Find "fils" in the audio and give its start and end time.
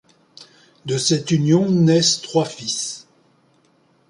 2.45-3.05